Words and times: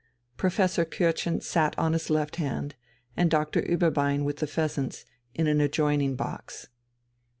Professor 0.35 0.83
Kürtchen 0.83 1.43
sat 1.43 1.77
on 1.77 1.93
his 1.93 2.09
left 2.09 2.37
hand 2.37 2.73
and 3.15 3.29
Doctor 3.29 3.61
Ueberbein 3.61 4.23
with 4.23 4.37
the 4.37 4.47
"Pheasants" 4.47 5.05
in 5.35 5.45
an 5.45 5.61
adjoining 5.61 6.15
box. 6.15 6.69